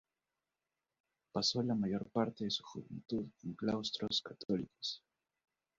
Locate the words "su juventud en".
2.49-3.53